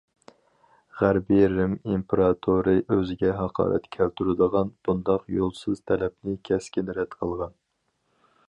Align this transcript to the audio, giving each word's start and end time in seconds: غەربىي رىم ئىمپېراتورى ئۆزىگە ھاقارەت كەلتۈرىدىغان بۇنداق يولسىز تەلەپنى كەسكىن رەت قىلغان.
غەربىي 1.01 1.43
رىم 1.57 1.75
ئىمپېراتورى 1.91 2.73
ئۆزىگە 2.95 3.35
ھاقارەت 3.41 3.87
كەلتۈرىدىغان 3.99 4.75
بۇنداق 4.89 5.31
يولسىز 5.37 5.87
تەلەپنى 5.91 6.39
كەسكىن 6.51 6.95
رەت 7.01 7.19
قىلغان. 7.21 7.59